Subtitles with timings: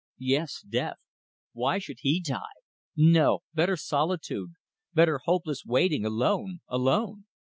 [0.23, 0.97] Yes, death.
[1.53, 2.57] Why should he die?
[2.97, 3.41] No!
[3.53, 4.53] Better solitude,
[4.95, 6.61] better hopeless waiting, alone.
[6.67, 7.25] Alone.